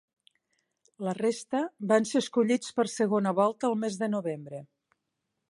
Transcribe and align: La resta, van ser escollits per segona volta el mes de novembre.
La 1.07 1.13
resta, 1.17 1.61
van 1.91 2.07
ser 2.13 2.23
escollits 2.25 2.73
per 2.79 2.87
segona 2.95 3.35
volta 3.43 3.71
el 3.75 3.79
mes 3.85 4.01
de 4.03 4.11
novembre. 4.17 4.65